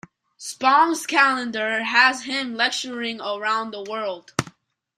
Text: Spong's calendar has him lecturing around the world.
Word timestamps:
Spong's 0.39 1.05
calendar 1.05 1.83
has 1.83 2.23
him 2.23 2.55
lecturing 2.55 3.21
around 3.21 3.69
the 3.69 3.83
world. 3.83 4.33